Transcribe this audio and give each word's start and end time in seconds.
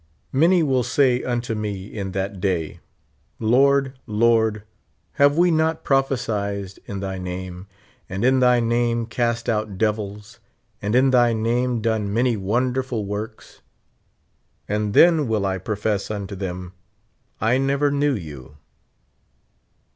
Many 0.31 0.63
will 0.63 0.81
say 0.81 1.23
unto 1.23 1.53
me 1.53 1.85
in 1.85 2.09
that 2.13 2.41
day. 2.41 2.79
Lord, 3.37 3.99
Lord, 4.07 4.63
have 5.21 5.37
we 5.37 5.51
not 5.51 5.83
prophesied 5.83 6.79
m 6.87 7.01
thy 7.01 7.19
name, 7.19 7.67
and 8.09 8.25
in 8.25 8.39
thy 8.39 8.59
name 8.61 9.05
cast 9.05 9.47
out 9.47 9.77
devils, 9.77 10.39
and 10.81 10.95
in 10.95 11.11
thy 11.11 11.33
name 11.33 11.81
done 11.81 12.11
many 12.11 12.35
wonderful 12.35 13.05
works? 13.05 13.61
And 14.67 14.95
then 14.95 15.27
will 15.27 15.45
I 15.45 15.59
profess 15.59 16.09
unto 16.09 16.33
them 16.35 16.73
I 17.39 17.59
never 17.59 17.91
knew 17.91 18.15
you. 18.15 18.57